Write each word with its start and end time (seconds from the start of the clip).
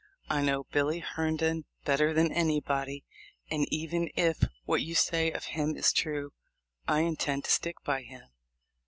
I 0.31 0.41
know 0.41 0.63
Billy 0.63 0.97
Herndon 0.97 1.65
better 1.85 2.11
than 2.11 2.31
anybody, 2.31 3.03
and 3.51 3.71
even 3.71 4.09
if 4.15 4.43
what 4.65 4.81
you 4.81 4.95
say 4.95 5.29
of 5.31 5.43
him 5.43 5.77
is 5.77 5.93
true 5.93 6.33
I 6.87 7.01
intend 7.01 7.43
to 7.43 7.51
stick 7.51 7.75
by 7.85 8.01
him." 8.01 8.23